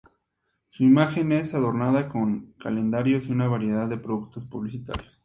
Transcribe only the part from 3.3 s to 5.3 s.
una variedad de productos publicitarios.